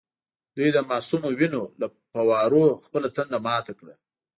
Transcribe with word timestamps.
دوی 0.57 0.69
د 0.73 0.77
معصومو 0.89 1.29
وینو 1.39 1.63
له 1.79 1.87
فووارو 2.11 2.65
خپله 2.85 3.07
تنده 3.15 3.37
ماته 3.45 3.73
کړه. 3.79 3.95